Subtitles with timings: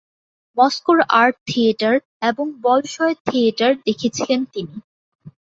[0.57, 1.95] মস্কোর art theatre
[2.29, 4.75] এবং Bolshoi theatre দেখেছিলেন তিনি।